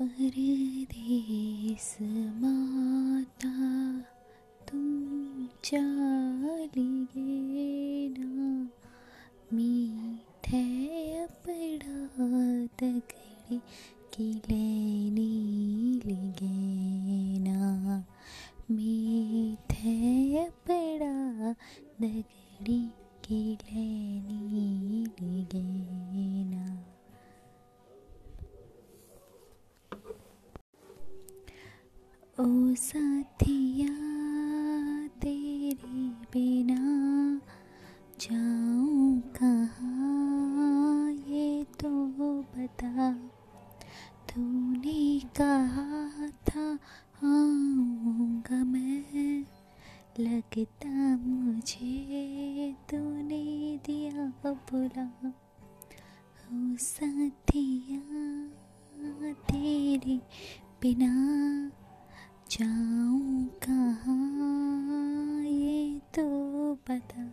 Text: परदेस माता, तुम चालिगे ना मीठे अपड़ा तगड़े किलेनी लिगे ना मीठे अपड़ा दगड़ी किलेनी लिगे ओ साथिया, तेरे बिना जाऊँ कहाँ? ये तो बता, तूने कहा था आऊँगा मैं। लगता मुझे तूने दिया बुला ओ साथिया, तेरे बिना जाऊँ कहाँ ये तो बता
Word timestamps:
परदेस 0.00 1.96
माता, 2.40 3.52
तुम 4.68 5.46
चालिगे 5.64 7.28
ना 8.18 8.48
मीठे 9.52 10.62
अपड़ा 11.22 11.96
तगड़े 12.80 13.58
किलेनी 14.14 15.32
लिगे 16.06 17.38
ना 17.48 17.58
मीठे 18.70 19.96
अपड़ा 20.44 21.16
दगड़ी 22.00 22.80
किलेनी 23.24 23.64
लिगे 24.24 24.35
ओ 32.40 32.74
साथिया, 32.74 33.88
तेरे 35.20 36.08
बिना 36.32 36.76
जाऊँ 38.20 39.20
कहाँ? 39.20 41.10
ये 41.10 41.64
तो 41.64 41.90
बता, 42.56 43.12
तूने 44.28 45.20
कहा 45.20 46.26
था 46.28 46.66
आऊँगा 47.24 48.64
मैं। 48.64 49.44
लगता 50.20 51.16
मुझे 51.16 52.74
तूने 52.90 53.44
दिया 53.86 54.26
बुला 54.46 55.08
ओ 56.48 56.76
साथिया, 56.76 58.00
तेरे 59.34 60.20
बिना 60.82 61.12
जाऊँ 62.50 63.46
कहाँ 63.62 65.42
ये 65.44 65.98
तो 66.14 66.22
बता 66.88 67.24